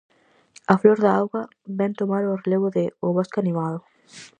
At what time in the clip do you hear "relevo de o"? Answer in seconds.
2.43-3.07